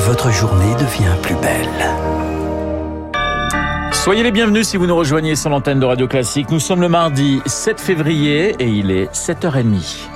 votre 0.00 0.30
journée 0.30 0.74
devient 0.74 1.14
plus 1.22 1.34
belle. 1.36 1.68
Soyez 3.92 4.22
les 4.22 4.30
bienvenus 4.30 4.66
si 4.66 4.76
vous 4.78 4.86
nous 4.86 4.96
rejoignez 4.96 5.36
sur 5.36 5.50
l'antenne 5.50 5.78
de 5.78 5.84
Radio 5.84 6.08
Classique. 6.08 6.50
Nous 6.50 6.58
sommes 6.58 6.80
le 6.80 6.88
mardi 6.88 7.40
7 7.44 7.78
février 7.80 8.54
et 8.58 8.66
il 8.66 8.90
est 8.90 9.12
7h30. 9.12 10.08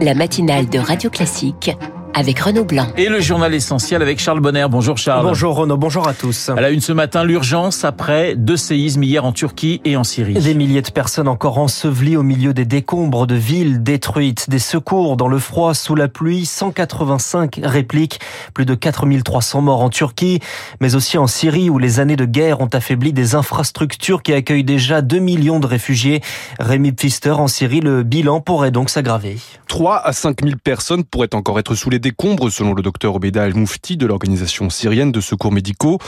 La 0.00 0.14
matinale 0.14 0.68
de 0.68 0.78
Radio 0.78 1.10
Classique 1.10 1.72
avec 2.14 2.40
Renaud 2.40 2.64
Blanc. 2.64 2.86
Et 2.96 3.08
le 3.08 3.20
journal 3.20 3.54
essentiel 3.54 4.02
avec 4.02 4.18
Charles 4.18 4.40
Bonner. 4.40 4.66
Bonjour 4.70 4.98
Charles. 4.98 5.24
Bonjour 5.24 5.56
Renaud, 5.56 5.76
bonjour 5.76 6.08
à 6.08 6.14
tous. 6.14 6.48
À 6.48 6.60
la 6.60 6.70
une 6.70 6.80
ce 6.80 6.92
matin, 6.92 7.24
l'urgence 7.24 7.84
après 7.84 8.34
deux 8.36 8.56
séismes 8.56 9.02
hier 9.02 9.24
en 9.24 9.32
Turquie 9.32 9.80
et 9.84 9.96
en 9.96 10.04
Syrie. 10.04 10.34
Des 10.34 10.54
milliers 10.54 10.82
de 10.82 10.90
personnes 10.90 11.28
encore 11.28 11.58
ensevelies 11.58 12.16
au 12.16 12.22
milieu 12.22 12.52
des 12.52 12.64
décombres 12.64 13.26
de 13.26 13.34
villes 13.34 13.82
détruites, 13.82 14.50
des 14.50 14.58
secours 14.58 15.16
dans 15.16 15.28
le 15.28 15.38
froid, 15.38 15.74
sous 15.74 15.94
la 15.94 16.08
pluie, 16.08 16.46
185 16.46 17.60
répliques, 17.62 18.20
plus 18.54 18.66
de 18.66 18.74
4300 18.74 19.62
morts 19.62 19.82
en 19.82 19.90
Turquie, 19.90 20.40
mais 20.80 20.94
aussi 20.94 21.16
en 21.18 21.26
Syrie 21.26 21.70
où 21.70 21.78
les 21.78 22.00
années 22.00 22.16
de 22.16 22.24
guerre 22.24 22.60
ont 22.60 22.70
affaibli 22.72 23.12
des 23.12 23.34
infrastructures 23.34 24.22
qui 24.22 24.32
accueillent 24.32 24.64
déjà 24.64 25.02
2 25.02 25.18
millions 25.18 25.60
de 25.60 25.66
réfugiés. 25.66 26.20
Rémi 26.58 26.92
Pfister 26.92 27.30
en 27.30 27.46
Syrie, 27.46 27.80
le 27.80 28.02
bilan 28.02 28.40
pourrait 28.40 28.72
donc 28.72 28.90
s'aggraver. 28.90 29.36
3 29.68 29.98
à 30.04 30.12
5 30.12 30.42
000 30.42 30.56
personnes 30.62 31.04
pourraient 31.04 31.34
encore 31.34 31.58
être 31.60 31.74
sous 31.76 31.90
les 31.90 31.99
décombres, 32.00 32.50
selon 32.50 32.74
le 32.74 32.82
docteur 32.82 33.14
Obeda 33.14 33.46
El-Moufti 33.46 33.96
de 33.96 34.06
l'organisation 34.06 34.70
syrienne 34.70 35.12
de 35.12 35.20
secours 35.20 35.52
médicaux. 35.52 35.98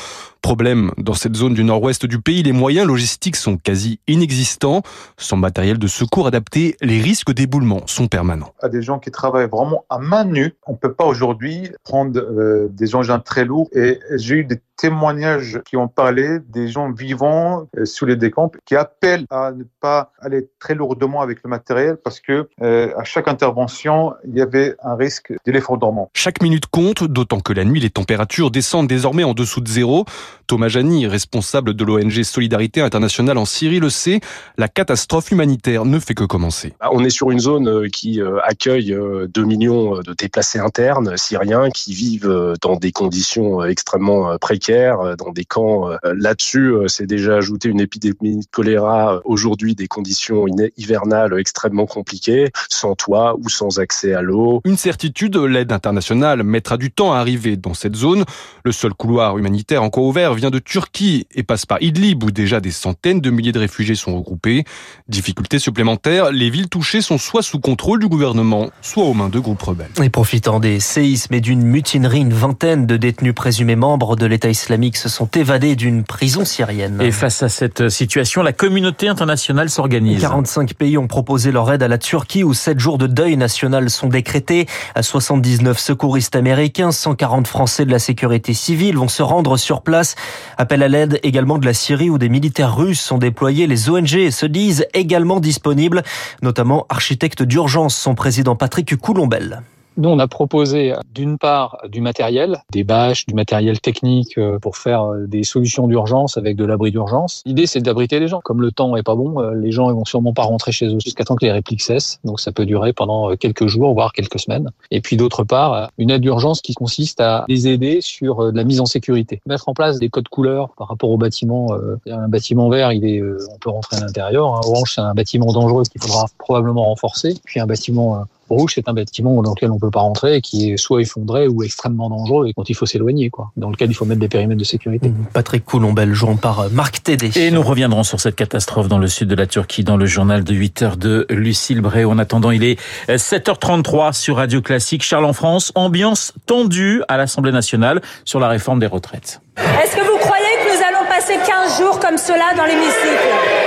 Problème, 0.42 0.90
dans 0.98 1.14
cette 1.14 1.36
zone 1.36 1.54
du 1.54 1.62
nord-ouest 1.62 2.04
du 2.04 2.20
pays, 2.20 2.42
les 2.42 2.52
moyens 2.52 2.84
logistiques 2.84 3.36
sont 3.36 3.56
quasi 3.56 4.00
inexistants. 4.08 4.82
Sans 5.16 5.36
matériel 5.36 5.78
de 5.78 5.86
secours 5.86 6.26
adapté, 6.26 6.76
les 6.80 7.00
risques 7.00 7.32
d'éboulement 7.32 7.86
sont 7.86 8.08
permanents. 8.08 8.52
À 8.60 8.68
des 8.68 8.82
gens 8.82 8.98
qui 8.98 9.12
travaillent 9.12 9.48
vraiment 9.48 9.84
à 9.88 9.98
main 9.98 10.24
nue, 10.24 10.54
on 10.66 10.74
peut 10.74 10.92
pas 10.92 11.04
aujourd'hui 11.04 11.70
prendre 11.84 12.18
euh, 12.18 12.68
des 12.72 12.96
engins 12.96 13.20
très 13.20 13.44
lourds. 13.44 13.68
Et 13.72 14.00
j'ai 14.16 14.34
eu 14.34 14.44
des 14.44 14.60
témoignages 14.76 15.60
qui 15.64 15.76
ont 15.76 15.86
parlé 15.86 16.40
des 16.48 16.66
gens 16.66 16.90
vivant 16.90 17.68
euh, 17.78 17.84
sous 17.84 18.04
les 18.04 18.16
décombres 18.16 18.58
qui 18.64 18.74
appellent 18.74 19.26
à 19.30 19.52
ne 19.52 19.62
pas 19.80 20.10
aller 20.20 20.48
très 20.58 20.74
lourdement 20.74 21.20
avec 21.20 21.38
le 21.44 21.50
matériel 21.50 21.98
parce 22.02 22.18
que 22.18 22.48
euh, 22.62 22.92
à 22.96 23.04
chaque 23.04 23.28
intervention, 23.28 24.14
il 24.26 24.36
y 24.36 24.40
avait 24.40 24.74
un 24.82 24.96
risque 24.96 25.32
d'effondrement. 25.46 26.10
Chaque 26.14 26.42
minute 26.42 26.66
compte, 26.66 27.04
d'autant 27.04 27.38
que 27.38 27.52
la 27.52 27.64
nuit, 27.64 27.78
les 27.78 27.90
températures 27.90 28.50
descendent 28.50 28.88
désormais 28.88 29.22
en 29.22 29.34
dessous 29.34 29.60
de 29.60 29.68
zéro. 29.68 30.04
Thomas 30.46 30.68
Jani, 30.68 31.06
responsable 31.06 31.74
de 31.74 31.84
l'ONG 31.84 32.22
Solidarité 32.22 32.80
Internationale 32.80 33.38
en 33.38 33.44
Syrie, 33.44 33.80
le 33.80 33.90
sait, 33.90 34.20
la 34.58 34.68
catastrophe 34.68 35.30
humanitaire 35.30 35.84
ne 35.84 35.98
fait 35.98 36.14
que 36.14 36.24
commencer. 36.24 36.74
On 36.92 37.04
est 37.04 37.10
sur 37.10 37.30
une 37.30 37.40
zone 37.40 37.88
qui 37.90 38.20
accueille 38.44 38.96
2 39.28 39.44
millions 39.44 40.00
de 40.00 40.14
déplacés 40.14 40.58
internes 40.58 41.16
syriens 41.16 41.70
qui 41.70 41.94
vivent 41.94 42.54
dans 42.60 42.76
des 42.76 42.92
conditions 42.92 43.64
extrêmement 43.64 44.36
précaires, 44.38 45.16
dans 45.16 45.32
des 45.32 45.44
camps. 45.44 45.88
Là-dessus, 46.04 46.74
c'est 46.88 47.06
déjà 47.06 47.36
ajouté 47.36 47.68
une 47.68 47.80
épidémie 47.80 48.40
de 48.40 48.46
choléra, 48.50 49.20
aujourd'hui 49.24 49.74
des 49.74 49.86
conditions 49.86 50.46
hivernales 50.76 51.38
extrêmement 51.38 51.86
compliquées, 51.86 52.50
sans 52.68 52.94
toit 52.94 53.36
ou 53.38 53.48
sans 53.48 53.78
accès 53.78 54.14
à 54.14 54.22
l'eau. 54.22 54.60
Une 54.64 54.76
certitude, 54.76 55.36
l'aide 55.36 55.72
internationale 55.72 56.42
mettra 56.42 56.76
du 56.76 56.90
temps 56.90 57.12
à 57.12 57.18
arriver 57.18 57.56
dans 57.56 57.74
cette 57.74 57.96
zone. 57.96 58.24
Le 58.64 58.72
seul 58.72 58.94
couloir 58.94 59.38
humanitaire 59.38 59.82
encore 59.82 60.04
ouvert 60.04 60.21
vient 60.30 60.50
de 60.50 60.58
Turquie 60.58 61.26
et 61.34 61.42
passe 61.42 61.66
par 61.66 61.82
Idlib 61.82 62.22
où 62.22 62.30
déjà 62.30 62.60
des 62.60 62.70
centaines 62.70 63.20
de 63.20 63.30
milliers 63.30 63.52
de 63.52 63.58
réfugiés 63.58 63.94
sont 63.94 64.16
regroupés. 64.16 64.64
Difficulté 65.08 65.58
supplémentaire, 65.58 66.30
les 66.30 66.50
villes 66.50 66.68
touchées 66.68 67.00
sont 67.00 67.18
soit 67.18 67.42
sous 67.42 67.58
contrôle 67.58 68.00
du 68.00 68.08
gouvernement, 68.08 68.70
soit 68.80 69.04
aux 69.04 69.14
mains 69.14 69.28
de 69.28 69.38
groupes 69.38 69.62
rebelles. 69.62 69.90
Et 70.02 70.10
profitant 70.10 70.60
des 70.60 70.80
séismes 70.80 71.34
et 71.34 71.40
d'une 71.40 71.62
mutinerie, 71.62 72.20
une 72.20 72.32
vingtaine 72.32 72.86
de 72.86 72.96
détenus 72.96 73.34
présumés 73.34 73.76
membres 73.76 74.16
de 74.16 74.26
l'État 74.26 74.48
islamique 74.48 74.96
se 74.96 75.08
sont 75.08 75.26
évadés 75.26 75.76
d'une 75.76 76.04
prison 76.04 76.44
syrienne. 76.44 77.00
Et 77.00 77.10
face 77.10 77.42
à 77.42 77.48
cette 77.48 77.88
situation, 77.88 78.42
la 78.42 78.52
communauté 78.52 79.08
internationale 79.08 79.70
s'organise. 79.70 80.20
45 80.20 80.74
pays 80.74 80.98
ont 80.98 81.08
proposé 81.08 81.52
leur 81.52 81.70
aide 81.72 81.82
à 81.82 81.88
la 81.88 81.98
Turquie 81.98 82.44
où 82.44 82.54
7 82.54 82.78
jours 82.78 82.98
de 82.98 83.06
deuil 83.06 83.36
national 83.36 83.90
sont 83.90 84.08
décrétés. 84.08 84.66
À 84.94 85.02
79 85.02 85.78
secouristes 85.78 86.36
américains, 86.36 86.92
140 86.92 87.46
Français 87.46 87.84
de 87.84 87.90
la 87.90 87.98
sécurité 87.98 88.54
civile 88.54 88.96
vont 88.96 89.08
se 89.08 89.22
rendre 89.22 89.56
sur 89.56 89.82
place 89.82 90.11
Appel 90.58 90.82
à 90.82 90.88
l'aide 90.88 91.18
également 91.22 91.58
de 91.58 91.66
la 91.66 91.74
Syrie 91.74 92.10
où 92.10 92.18
des 92.18 92.28
militaires 92.28 92.76
russes 92.76 93.00
sont 93.00 93.18
déployés. 93.18 93.66
Les 93.66 93.90
ONG 93.90 94.30
se 94.30 94.46
disent 94.46 94.86
également 94.94 95.40
disponibles, 95.40 96.02
notamment 96.42 96.86
architecte 96.88 97.42
d'urgence, 97.42 97.96
son 97.96 98.14
président 98.14 98.56
Patrick 98.56 98.96
Coulombelle. 98.96 99.62
Nous, 99.98 100.08
on 100.08 100.18
a 100.18 100.26
proposé 100.26 100.94
d'une 101.14 101.36
part 101.36 101.78
du 101.86 102.00
matériel, 102.00 102.62
des 102.72 102.82
bâches, 102.82 103.26
du 103.26 103.34
matériel 103.34 103.78
technique 103.78 104.38
euh, 104.38 104.58
pour 104.58 104.78
faire 104.78 105.04
euh, 105.04 105.26
des 105.26 105.42
solutions 105.42 105.86
d'urgence 105.86 106.38
avec 106.38 106.56
de 106.56 106.64
l'abri 106.64 106.90
d'urgence. 106.90 107.42
L'idée, 107.44 107.66
c'est 107.66 107.80
d'abriter 107.80 108.18
les 108.18 108.26
gens. 108.26 108.40
Comme 108.40 108.62
le 108.62 108.72
temps 108.72 108.96
est 108.96 109.02
pas 109.02 109.14
bon, 109.14 109.38
euh, 109.40 109.54
les 109.54 109.70
gens 109.70 109.90
ils 109.90 109.94
vont 109.94 110.06
sûrement 110.06 110.32
pas 110.32 110.44
rentrer 110.44 110.72
chez 110.72 110.86
eux 110.86 110.98
jusqu'à 110.98 111.24
temps 111.24 111.36
que 111.36 111.44
les 111.44 111.52
répliques 111.52 111.82
cessent. 111.82 112.20
Donc 112.24 112.40
ça 112.40 112.52
peut 112.52 112.64
durer 112.64 112.94
pendant 112.94 113.36
quelques 113.36 113.66
jours, 113.66 113.92
voire 113.92 114.14
quelques 114.14 114.38
semaines. 114.38 114.70
Et 114.90 115.02
puis 115.02 115.18
d'autre 115.18 115.44
part, 115.44 115.90
une 115.98 116.10
aide 116.10 116.22
d'urgence 116.22 116.62
qui 116.62 116.72
consiste 116.72 117.20
à 117.20 117.44
les 117.48 117.68
aider 117.68 118.00
sur 118.00 118.50
de 118.50 118.56
la 118.56 118.64
mise 118.64 118.80
en 118.80 118.86
sécurité. 118.86 119.42
Mettre 119.46 119.68
en 119.68 119.74
place 119.74 119.98
des 119.98 120.08
codes 120.08 120.28
couleurs 120.28 120.70
par 120.78 120.88
rapport 120.88 121.10
au 121.10 121.18
bâtiment. 121.18 121.76
Un 122.06 122.28
bâtiment 122.28 122.68
vert, 122.70 122.92
il 122.92 123.04
est, 123.04 123.22
on 123.22 123.58
peut 123.58 123.70
rentrer 123.70 123.96
à 123.96 124.00
l'intérieur. 124.00 124.46
Orange, 124.46 124.92
c'est 124.94 125.00
un 125.00 125.14
bâtiment 125.14 125.52
dangereux 125.52 125.84
qu'il 125.84 126.00
faudra 126.00 126.26
probablement 126.38 126.84
renforcer. 126.86 127.34
Puis 127.44 127.60
un 127.60 127.66
bâtiment 127.66 128.24
Rouge, 128.52 128.72
c'est 128.74 128.88
un 128.88 128.92
bâtiment 128.92 129.42
dans 129.42 129.50
lequel 129.50 129.70
on 129.70 129.78
peut 129.78 129.90
pas 129.90 130.00
rentrer, 130.00 130.40
qui 130.40 130.72
est 130.72 130.76
soit 130.76 131.00
effondré 131.00 131.48
ou 131.48 131.62
extrêmement 131.62 132.08
dangereux 132.08 132.48
et 132.48 132.52
dont 132.56 132.64
il 132.64 132.74
faut 132.74 132.86
s'éloigner, 132.86 133.30
quoi. 133.30 133.50
Dans 133.56 133.70
lequel 133.70 133.90
il 133.90 133.94
faut 133.94 134.04
mettre 134.04 134.20
des 134.20 134.28
périmètres 134.28 134.60
de 134.60 134.64
sécurité. 134.64 135.08
Mmh. 135.08 135.26
Patrick 135.32 135.64
Coulombel, 135.64 136.12
jouant 136.12 136.36
par 136.36 136.60
euh, 136.60 136.68
Marc 136.70 137.02
Tédé. 137.02 137.30
Et 137.36 137.50
nous 137.50 137.62
reviendrons 137.62 138.02
sur 138.02 138.20
cette 138.20 138.36
catastrophe 138.36 138.88
dans 138.88 138.98
le 138.98 139.06
sud 139.06 139.28
de 139.28 139.34
la 139.34 139.46
Turquie, 139.46 139.84
dans 139.84 139.96
le 139.96 140.06
journal 140.06 140.44
de 140.44 140.54
8 140.54 140.82
heures 140.82 140.96
de 140.96 141.26
Lucille 141.30 141.80
Bray. 141.80 142.04
En 142.04 142.18
attendant, 142.18 142.50
il 142.50 142.64
est 142.64 142.78
7h33 143.08 144.12
sur 144.12 144.36
Radio 144.36 144.60
Classique. 144.60 145.02
Charles 145.02 145.24
en 145.24 145.32
France, 145.32 145.72
ambiance 145.74 146.32
tendue 146.46 147.02
à 147.08 147.16
l'Assemblée 147.16 147.52
nationale 147.52 148.00
sur 148.24 148.40
la 148.40 148.48
réforme 148.48 148.80
des 148.80 148.86
retraites. 148.86 149.40
Est-ce 149.56 149.96
que 149.96 150.02
vous 150.02 150.18
croyez 150.18 150.44
que 150.64 150.76
nous 150.76 150.82
allons 150.82 151.08
passer 151.08 151.34
15 151.46 151.78
jours 151.78 151.98
comme 152.00 152.18
cela 152.18 152.54
dans 152.56 152.64
l'hémicycle? 152.64 153.61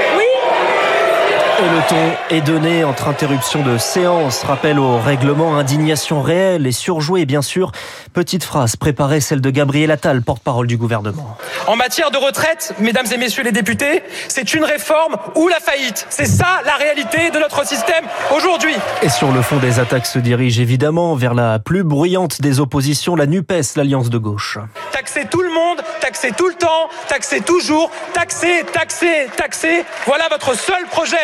Et 1.57 1.69
le 1.69 1.87
ton 1.87 2.35
est 2.35 2.41
donné 2.41 2.83
entre 2.83 3.07
interruption 3.07 3.63
de 3.63 3.77
séance, 3.77 4.43
rappel 4.43 4.77
au 4.77 4.97
règlement, 4.97 5.57
indignation 5.57 6.21
réelle 6.21 6.67
et 6.67 6.71
surjouée, 6.71 7.25
bien 7.25 7.41
sûr. 7.41 7.71
Petite 8.13 8.43
phrase 8.43 8.75
préparée, 8.75 9.21
celle 9.21 9.41
de 9.41 9.49
Gabriel 9.49 9.91
Attal, 9.91 10.21
porte-parole 10.21 10.67
du 10.67 10.75
gouvernement. 10.75 11.37
En 11.67 11.75
matière 11.75 12.11
de 12.11 12.17
retraite, 12.17 12.73
mesdames 12.79 13.05
et 13.13 13.17
messieurs 13.17 13.43
les 13.43 13.51
députés, 13.51 14.03
c'est 14.27 14.53
une 14.53 14.63
réforme 14.65 15.15
ou 15.35 15.47
la 15.47 15.59
faillite. 15.59 16.05
C'est 16.09 16.25
ça 16.25 16.61
la 16.65 16.75
réalité 16.75 17.29
de 17.31 17.39
notre 17.39 17.65
système 17.65 18.05
aujourd'hui. 18.35 18.75
Et 19.01 19.09
sur 19.09 19.31
le 19.31 19.41
fond 19.41 19.57
des 19.57 19.79
attaques 19.79 20.07
se 20.07 20.19
dirige 20.19 20.59
évidemment 20.59 21.15
vers 21.15 21.33
la 21.33 21.59
plus 21.59 21.83
bruyante 21.83 22.41
des 22.41 22.59
oppositions, 22.59 23.15
la 23.15 23.27
NUPES, 23.27 23.75
l'alliance 23.77 24.09
de 24.09 24.17
gauche. 24.17 24.57
Taxer 24.95 25.25
tout 25.25 25.41
le 25.41 25.49
monde, 25.49 25.83
taxer 25.99 26.31
tout 26.31 26.47
le 26.47 26.53
temps, 26.53 26.87
taxer 27.09 27.41
toujours, 27.41 27.91
taxer, 28.13 28.63
taxer, 28.71 29.27
taxer. 29.35 29.83
Voilà 30.05 30.29
votre 30.29 30.57
seul 30.57 30.85
projet. 30.85 31.17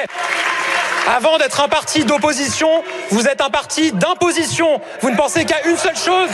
Avant 1.07 1.37
d'être 1.37 1.61
un 1.61 1.69
parti 1.69 2.03
d'opposition, 2.03 2.83
vous 3.11 3.29
êtes 3.29 3.39
un 3.39 3.49
parti 3.49 3.93
d'imposition. 3.93 4.81
Vous 4.99 5.09
ne 5.09 5.15
pensez 5.15 5.45
qu'à 5.45 5.65
une 5.69 5.77
seule 5.77 5.95
chose, 5.95 6.27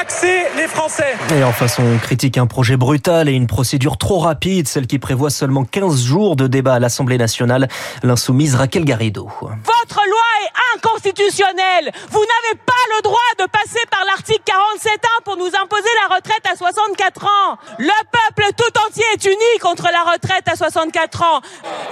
taxer 0.00 0.46
les 0.56 0.66
Français. 0.66 1.14
Et 1.36 1.44
en 1.44 1.52
façon 1.52 1.82
critique 2.00 2.38
un 2.38 2.46
projet 2.46 2.78
brutal 2.78 3.28
et 3.28 3.32
une 3.32 3.46
procédure 3.46 3.98
trop 3.98 4.18
rapide, 4.18 4.66
celle 4.66 4.86
qui 4.86 4.98
prévoit 4.98 5.28
seulement 5.28 5.64
15 5.64 6.02
jours 6.02 6.36
de 6.36 6.46
débat 6.46 6.74
à 6.74 6.78
l'Assemblée 6.78 7.18
nationale. 7.18 7.68
L'insoumise 8.02 8.54
Raquel 8.54 8.86
Garrido. 8.86 9.28
Votre 9.42 10.00
loi 10.08 10.28
est 10.42 10.78
inconstitutionnelle. 10.78 11.92
Vous 12.10 12.20
n'avez 12.20 12.58
pas 12.64 12.82
le 12.96 13.02
droit 13.02 13.30
de 13.40 13.44
passer 13.50 13.84
par 13.90 14.02
l'article 14.06 14.42
47.1 14.46 15.22
pour 15.24 15.36
nous 15.36 15.50
imposer 15.62 15.90
la 16.08 16.14
retraite 16.16 16.46
à 16.50 16.56
64 16.56 17.24
ans. 17.24 17.58
Le 17.78 17.90
peuple 18.10 18.48
tout 18.56 18.80
entier 18.86 19.04
est 19.12 19.24
uni 19.26 19.58
contre 19.60 19.88
la 19.92 20.10
retraite 20.12 20.48
à 20.48 20.56
64 20.56 21.22
ans. 21.22 21.40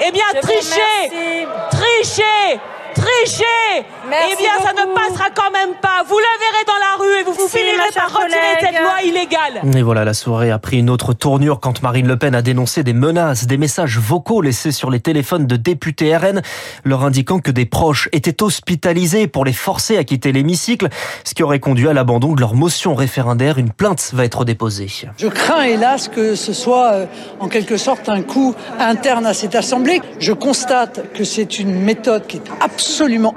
Eh 0.06 0.12
bien, 0.12 0.24
trichez, 0.40 1.46
trichez, 1.70 2.58
trichez. 2.98 3.44
eh 3.78 4.36
bien, 4.36 4.52
ça 4.62 4.72
ne 4.72 4.92
passera 4.94 5.30
quand 5.34 5.50
même 5.52 5.74
pas. 5.80 6.02
Vous 6.08 6.18
le 6.18 6.24
verrez 6.40 6.64
dans 6.66 6.78
la 6.78 6.96
rue 6.98 7.20
et 7.20 7.24
vous, 7.24 7.32
vous 7.32 7.48
finirez 7.48 7.90
par 7.94 8.12
retirer 8.12 8.56
cette 8.60 8.80
loi 8.80 9.02
illégale. 9.04 9.76
Et 9.76 9.82
voilà, 9.82 10.04
la 10.04 10.14
soirée 10.14 10.50
a 10.50 10.58
pris 10.58 10.78
une 10.78 10.90
autre 10.90 11.12
tournure 11.12 11.60
quand 11.60 11.82
Marine 11.82 12.08
Le 12.08 12.16
Pen 12.16 12.34
a 12.34 12.42
dénoncé 12.42 12.82
des 12.82 12.92
menaces, 12.92 13.46
des 13.46 13.58
messages 13.58 13.98
vocaux 13.98 14.42
laissés 14.42 14.72
sur 14.72 14.90
les 14.90 15.00
téléphones 15.00 15.46
de 15.46 15.56
députés 15.56 16.16
RN, 16.16 16.42
leur 16.84 17.04
indiquant 17.04 17.38
que 17.38 17.50
des 17.50 17.66
proches 17.66 18.08
étaient 18.12 18.42
hospitalisés 18.42 19.26
pour 19.26 19.44
les 19.44 19.52
forcer 19.52 19.96
à 19.96 20.04
quitter 20.04 20.32
l'hémicycle, 20.32 20.88
ce 21.24 21.34
qui 21.34 21.42
aurait 21.42 21.60
conduit 21.60 21.88
à 21.88 21.92
l'abandon 21.92 22.34
de 22.34 22.40
leur 22.40 22.54
motion 22.54 22.94
référendaire. 22.94 23.58
Une 23.58 23.70
plainte 23.70 24.10
va 24.14 24.24
être 24.24 24.44
déposée. 24.44 24.88
Je 25.18 25.26
crains 25.26 25.64
hélas 25.64 26.08
que 26.08 26.34
ce 26.34 26.52
soit 26.52 26.92
euh, 26.92 27.06
en 27.40 27.48
quelque 27.48 27.76
sorte 27.76 28.08
un 28.08 28.22
coup 28.22 28.54
interne 28.78 29.26
à 29.26 29.34
cette 29.34 29.54
Assemblée. 29.54 30.00
Je 30.18 30.32
constate 30.32 31.12
que 31.12 31.24
c'est 31.24 31.58
une 31.58 31.82
méthode 31.82 32.26
qui 32.26 32.36
est 32.36 32.50
absolument 32.60 32.87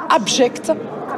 abjecte 0.09 0.71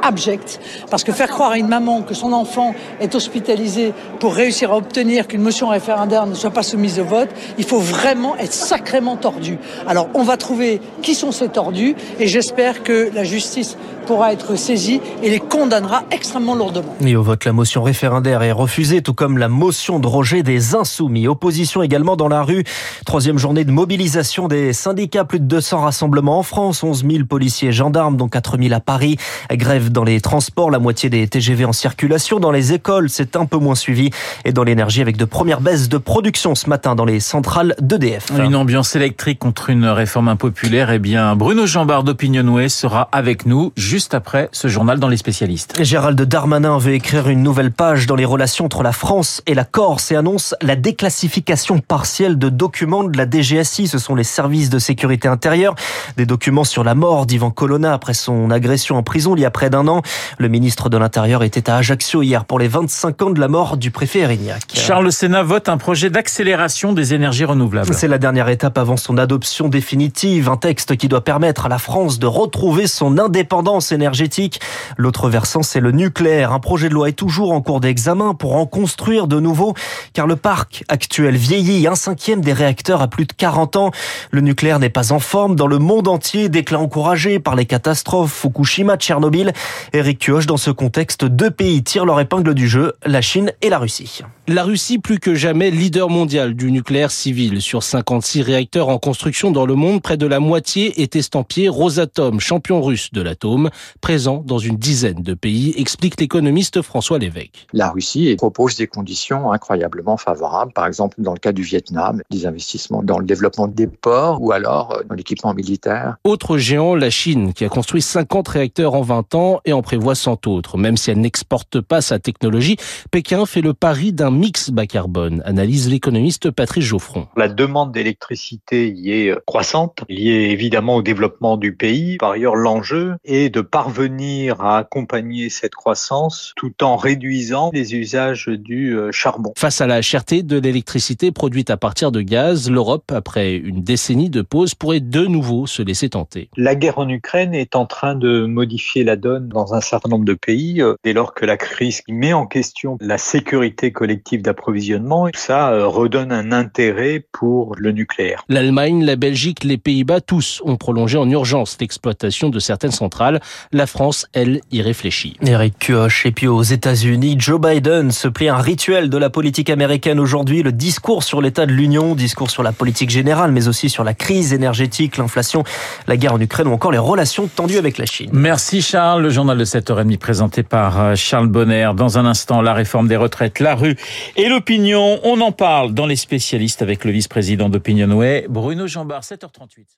abject. 0.04 0.60
Parce 0.90 1.02
que 1.02 1.12
faire 1.12 1.28
croire 1.28 1.52
à 1.52 1.58
une 1.58 1.68
maman 1.68 2.02
que 2.02 2.14
son 2.14 2.32
enfant 2.32 2.74
est 3.00 3.14
hospitalisé 3.14 3.92
pour 4.20 4.34
réussir 4.34 4.72
à 4.72 4.76
obtenir 4.76 5.26
qu'une 5.26 5.42
motion 5.42 5.68
référendaire 5.68 6.26
ne 6.26 6.34
soit 6.34 6.50
pas 6.50 6.62
soumise 6.62 7.00
au 7.00 7.04
vote, 7.04 7.30
il 7.58 7.64
faut 7.64 7.78
vraiment 7.78 8.36
être 8.36 8.52
sacrément 8.52 9.16
tordu. 9.16 9.58
Alors 9.86 10.08
on 10.14 10.22
va 10.22 10.36
trouver 10.36 10.80
qui 11.02 11.14
sont 11.14 11.32
ces 11.32 11.48
tordus 11.48 11.96
et 12.20 12.26
j'espère 12.26 12.82
que 12.82 13.10
la 13.14 13.24
justice 13.24 13.76
pourra 14.04 14.32
être 14.32 14.56
saisie 14.56 15.00
et 15.22 15.30
les 15.30 15.40
condamnera 15.40 16.04
extrêmement 16.10 16.54
lourdement. 16.54 16.94
Et 17.00 17.16
au 17.16 17.22
vote, 17.22 17.44
la 17.44 17.52
motion 17.52 17.82
référendaire 17.82 18.42
est 18.42 18.52
refusée, 18.52 19.02
tout 19.02 19.14
comme 19.14 19.38
la 19.38 19.48
motion 19.48 19.98
de 19.98 20.06
rejet 20.06 20.42
des 20.42 20.74
insoumis. 20.74 21.28
Opposition 21.28 21.82
également 21.82 22.16
dans 22.16 22.28
la 22.28 22.42
rue. 22.42 22.64
Troisième 23.06 23.38
journée 23.38 23.64
de 23.64 23.70
mobilisation 23.70 24.48
des 24.48 24.72
syndicats. 24.72 25.24
Plus 25.24 25.40
de 25.40 25.46
200 25.46 25.80
rassemblements 25.80 26.38
en 26.38 26.42
France. 26.42 26.82
11 26.82 27.04
000 27.08 27.24
policiers 27.24 27.68
et 27.68 27.72
gendarmes, 27.72 28.16
dont 28.16 28.28
4 28.28 28.58
000 28.60 28.74
à 28.74 28.80
Paris. 28.80 29.16
Grève 29.52 29.90
dans 29.90 30.04
les 30.04 30.20
transports. 30.20 30.70
La 30.70 30.78
moitié 30.78 31.10
des 31.10 31.26
TGV 31.26 31.64
en 31.64 31.72
circulation. 31.72 32.40
Dans 32.40 32.50
les 32.50 32.72
écoles, 32.72 33.10
c'est 33.10 33.36
un 33.36 33.46
peu 33.46 33.58
moins 33.58 33.74
suivi. 33.74 34.10
Et 34.44 34.52
dans 34.52 34.64
l'énergie, 34.64 35.00
avec 35.00 35.16
de 35.16 35.24
premières 35.24 35.60
baisses 35.60 35.88
de 35.88 35.98
production 35.98 36.54
ce 36.54 36.68
matin 36.68 36.94
dans 36.94 37.04
les 37.04 37.20
centrales 37.20 37.74
d'EDF. 37.80 38.30
Une 38.38 38.56
ambiance 38.56 38.96
électrique 38.96 39.38
contre 39.38 39.70
une 39.70 39.86
réforme 39.86 40.28
impopulaire. 40.28 40.90
Eh 40.90 40.98
bien, 40.98 41.36
Bruno 41.36 41.66
Jambard 41.66 42.04
d'Opinionway 42.04 42.68
sera 42.68 43.08
avec 43.12 43.46
nous 43.46 43.72
juste 43.94 44.12
après 44.12 44.48
ce 44.50 44.66
journal 44.66 44.98
dans 44.98 45.06
les 45.06 45.16
spécialistes. 45.16 45.80
Gérald 45.80 46.20
Darmanin 46.20 46.78
veut 46.78 46.94
écrire 46.94 47.28
une 47.28 47.44
nouvelle 47.44 47.70
page 47.70 48.08
dans 48.08 48.16
les 48.16 48.24
relations 48.24 48.64
entre 48.64 48.82
la 48.82 48.90
France 48.90 49.40
et 49.46 49.54
la 49.54 49.62
Corse 49.62 50.10
et 50.10 50.16
annonce 50.16 50.56
la 50.62 50.74
déclassification 50.74 51.78
partielle 51.78 52.36
de 52.36 52.48
documents 52.48 53.04
de 53.04 53.16
la 53.16 53.24
DGSI. 53.24 53.86
Ce 53.86 53.98
sont 53.98 54.16
les 54.16 54.24
services 54.24 54.68
de 54.68 54.80
sécurité 54.80 55.28
intérieure. 55.28 55.76
Des 56.16 56.26
documents 56.26 56.64
sur 56.64 56.82
la 56.82 56.96
mort 56.96 57.24
d'Ivan 57.24 57.52
Colonna 57.52 57.92
après 57.92 58.14
son 58.14 58.50
agression 58.50 58.96
en 58.96 59.04
prison 59.04 59.36
il 59.36 59.42
y 59.42 59.44
a 59.44 59.52
près 59.52 59.70
d'un 59.70 59.86
an. 59.86 60.02
Le 60.38 60.48
ministre 60.48 60.88
de 60.88 60.96
l'Intérieur 60.96 61.44
était 61.44 61.70
à 61.70 61.76
Ajaccio 61.76 62.20
hier 62.20 62.46
pour 62.46 62.58
les 62.58 62.66
25 62.66 63.22
ans 63.22 63.30
de 63.30 63.38
la 63.38 63.46
mort 63.46 63.76
du 63.76 63.92
préfet 63.92 64.18
Erignac. 64.18 64.64
Charles, 64.74 65.04
le 65.04 65.12
Sénat 65.12 65.44
vote 65.44 65.68
un 65.68 65.76
projet 65.76 66.10
d'accélération 66.10 66.94
des 66.94 67.14
énergies 67.14 67.44
renouvelables. 67.44 67.94
C'est 67.94 68.08
la 68.08 68.18
dernière 68.18 68.48
étape 68.48 68.76
avant 68.76 68.96
son 68.96 69.18
adoption 69.18 69.68
définitive. 69.68 70.48
Un 70.48 70.56
texte 70.56 70.96
qui 70.96 71.06
doit 71.06 71.22
permettre 71.22 71.66
à 71.66 71.68
la 71.68 71.78
France 71.78 72.18
de 72.18 72.26
retrouver 72.26 72.88
son 72.88 73.18
indépendance 73.18 73.83
énergétique. 73.92 74.60
L'autre 74.96 75.28
versant, 75.28 75.62
c'est 75.62 75.80
le 75.80 75.92
nucléaire. 75.92 76.52
Un 76.52 76.60
projet 76.60 76.88
de 76.88 76.94
loi 76.94 77.08
est 77.08 77.12
toujours 77.12 77.52
en 77.52 77.60
cours 77.60 77.80
d'examen 77.80 78.34
pour 78.34 78.56
en 78.56 78.66
construire 78.66 79.26
de 79.26 79.40
nouveaux, 79.40 79.74
car 80.12 80.26
le 80.26 80.36
parc 80.36 80.84
actuel 80.88 81.36
vieillit. 81.36 81.86
Un 81.86 81.94
cinquième 81.94 82.40
des 82.40 82.52
réacteurs 82.52 83.02
a 83.02 83.08
plus 83.08 83.26
de 83.26 83.32
40 83.32 83.76
ans. 83.76 83.90
Le 84.30 84.40
nucléaire 84.40 84.78
n'est 84.78 84.90
pas 84.90 85.12
en 85.12 85.18
forme 85.18 85.56
dans 85.56 85.66
le 85.66 85.78
monde 85.78 86.08
entier. 86.08 86.48
Déclin 86.48 86.78
encouragé 86.78 87.38
par 87.38 87.56
les 87.56 87.66
catastrophes 87.66 88.32
Fukushima, 88.32 88.96
Tchernobyl. 88.96 89.52
Eric 89.92 90.18
Kioch, 90.18 90.46
dans 90.46 90.56
ce 90.56 90.70
contexte, 90.70 91.24
deux 91.24 91.50
pays 91.50 91.82
tirent 91.82 92.06
leur 92.06 92.20
épingle 92.20 92.54
du 92.54 92.68
jeu, 92.68 92.94
la 93.04 93.20
Chine 93.20 93.52
et 93.62 93.70
la 93.70 93.78
Russie. 93.78 94.22
La 94.46 94.62
Russie, 94.62 94.98
plus 94.98 95.18
que 95.18 95.34
jamais, 95.34 95.70
leader 95.70 96.10
mondial 96.10 96.54
du 96.54 96.70
nucléaire 96.70 97.10
civil. 97.10 97.62
Sur 97.62 97.82
56 97.82 98.42
réacteurs 98.42 98.88
en 98.88 98.98
construction 98.98 99.50
dans 99.50 99.64
le 99.64 99.74
monde, 99.74 100.02
près 100.02 100.16
de 100.16 100.26
la 100.26 100.40
moitié 100.40 101.00
est 101.02 101.16
estampillé 101.16 101.68
Rosatom, 101.68 102.40
champion 102.40 102.82
russe 102.82 103.10
de 103.12 103.22
l'atome, 103.22 103.70
présent 104.00 104.42
dans 104.44 104.58
une 104.58 104.76
dizaine 104.76 105.22
de 105.22 105.34
pays, 105.34 105.74
explique 105.76 106.20
l'économiste 106.20 106.82
François 106.82 107.18
Lévesque. 107.18 107.66
La 107.72 107.90
Russie 107.90 108.34
propose 108.36 108.76
des 108.76 108.86
conditions 108.86 109.52
incroyablement 109.52 110.16
favorables, 110.16 110.72
par 110.72 110.86
exemple 110.86 111.16
dans 111.18 111.32
le 111.32 111.38
cas 111.38 111.52
du 111.52 111.62
Vietnam, 111.62 112.22
des 112.30 112.46
investissements 112.46 113.02
dans 113.02 113.18
le 113.18 113.24
développement 113.24 113.68
des 113.68 113.86
ports 113.86 114.40
ou 114.40 114.52
alors 114.52 115.02
dans 115.08 115.14
l'équipement 115.14 115.54
militaire. 115.54 116.16
Autre 116.24 116.58
géant, 116.58 116.94
la 116.94 117.10
Chine, 117.10 117.52
qui 117.52 117.64
a 117.64 117.68
construit 117.68 118.02
50 118.02 118.48
réacteurs 118.48 118.94
en 118.94 119.02
20 119.02 119.34
ans 119.34 119.60
et 119.64 119.72
en 119.72 119.82
prévoit 119.82 120.14
100 120.14 120.46
autres. 120.46 120.78
Même 120.78 120.96
si 120.96 121.10
elle 121.10 121.20
n'exporte 121.20 121.80
pas 121.80 122.00
sa 122.00 122.18
technologie, 122.18 122.76
Pékin 123.10 123.46
fait 123.46 123.60
le 123.60 123.74
pari 123.74 124.12
d'un 124.12 124.30
mix 124.30 124.70
bas 124.70 124.86
carbone, 124.86 125.42
analyse 125.44 125.88
l'économiste 125.88 126.50
Patrice 126.50 126.84
Geoffron. 126.84 127.26
La 127.36 127.48
demande 127.48 127.92
d'électricité 127.92 128.90
y 128.90 129.12
est 129.12 129.30
euh, 129.30 129.40
croissante, 129.46 130.04
liée 130.08 130.48
évidemment 130.50 130.96
au 130.96 131.02
développement 131.02 131.56
du 131.56 131.74
pays. 131.74 132.16
Par 132.18 132.32
ailleurs, 132.32 132.56
l'enjeu 132.56 133.16
est 133.24 133.50
de 133.50 133.60
parvenir 133.64 134.60
à 134.60 134.78
accompagner 134.78 135.50
cette 135.50 135.74
croissance 135.74 136.52
tout 136.56 136.82
en 136.82 136.96
réduisant 136.96 137.70
les 137.72 137.94
usages 137.94 138.48
du 138.48 138.96
euh, 138.96 139.10
charbon. 139.12 139.52
Face 139.56 139.80
à 139.80 139.86
la 139.86 140.02
cherté 140.02 140.42
de 140.42 140.58
l'électricité 140.58 141.32
produite 141.32 141.70
à 141.70 141.76
partir 141.76 142.12
de 142.12 142.20
gaz, 142.20 142.70
l'Europe, 142.70 143.12
après 143.14 143.54
une 143.56 143.82
décennie 143.82 144.30
de 144.30 144.42
pause, 144.42 144.74
pourrait 144.74 145.00
de 145.00 145.26
nouveau 145.26 145.66
se 145.66 145.82
laisser 145.82 146.10
tenter. 146.10 146.48
La 146.56 146.74
guerre 146.74 146.98
en 146.98 147.08
Ukraine 147.08 147.54
est 147.54 147.76
en 147.76 147.86
train 147.86 148.14
de 148.14 148.46
modifier 148.46 149.04
la 149.04 149.16
donne 149.16 149.48
dans 149.48 149.74
un 149.74 149.80
certain 149.80 150.08
nombre 150.08 150.24
de 150.24 150.34
pays, 150.34 150.80
euh, 150.80 150.94
dès 151.04 151.12
lors 151.12 151.34
que 151.34 151.46
la 151.46 151.56
crise 151.56 152.02
met 152.08 152.32
en 152.32 152.46
question 152.46 152.96
la 153.00 153.18
sécurité 153.18 153.92
collective 153.92 154.42
d'approvisionnement. 154.42 155.28
Ça 155.34 155.72
euh, 155.72 155.86
redonne 155.86 156.32
un 156.32 156.52
intérêt 156.52 157.24
pour 157.32 157.74
le 157.76 157.92
nucléaire. 157.92 158.44
L'Allemagne, 158.48 159.04
la 159.04 159.16
Belgique, 159.16 159.64
les 159.64 159.78
Pays-Bas, 159.78 160.20
tous 160.20 160.62
ont 160.64 160.76
prolongé 160.76 161.18
en 161.18 161.28
urgence 161.30 161.76
l'exploitation 161.80 162.48
de 162.50 162.58
certaines 162.58 162.90
centrales. 162.90 163.40
La 163.72 163.86
France, 163.86 164.26
elle, 164.32 164.60
y 164.70 164.82
réfléchit. 164.82 165.36
Eric 165.44 165.78
Kioch. 165.78 166.26
Et 166.26 166.32
puis 166.32 166.48
aux 166.48 166.62
États-Unis, 166.62 167.36
Joe 167.38 167.60
Biden 167.60 168.10
se 168.10 168.28
plie 168.28 168.48
un 168.48 168.58
rituel 168.58 169.10
de 169.10 169.18
la 169.18 169.30
politique 169.30 169.70
américaine 169.70 170.20
aujourd'hui. 170.20 170.62
Le 170.62 170.72
discours 170.72 171.22
sur 171.22 171.40
l'état 171.40 171.66
de 171.66 171.72
l'Union, 171.72 172.14
discours 172.14 172.50
sur 172.50 172.62
la 172.62 172.72
politique 172.72 173.10
générale, 173.10 173.52
mais 173.52 173.68
aussi 173.68 173.90
sur 173.90 174.04
la 174.04 174.14
crise 174.14 174.52
énergétique, 174.52 175.16
l'inflation, 175.16 175.64
la 176.06 176.16
guerre 176.16 176.34
en 176.34 176.40
Ukraine 176.40 176.68
ou 176.68 176.72
encore 176.72 176.92
les 176.92 176.98
relations 176.98 177.48
tendues 177.48 177.78
avec 177.78 177.98
la 177.98 178.06
Chine. 178.06 178.30
Merci 178.32 178.82
Charles. 178.82 179.22
Le 179.22 179.30
journal 179.30 179.58
de 179.58 179.64
7h30 179.64 180.18
présenté 180.18 180.62
par 180.62 181.00
euh, 181.00 181.14
Charles 181.14 181.48
Bonner. 181.48 181.90
Dans 181.96 182.18
un 182.18 182.26
instant, 182.26 182.62
la 182.62 182.74
réforme 182.74 183.08
des 183.08 183.16
retraites, 183.16 183.60
la 183.60 183.74
rue 183.74 183.96
et 184.36 184.48
l'opinion, 184.48 185.20
on 185.24 185.40
en 185.40 185.52
parle 185.52 185.94
dans 185.94 186.06
les 186.06 186.16
spécialistes 186.16 186.82
avec 186.82 187.04
le 187.04 187.10
vice-président 187.10 187.68
d'Opinionway, 187.68 188.46
Bruno 188.48 188.86
Jambard, 188.86 189.22
7h38. 189.22 189.96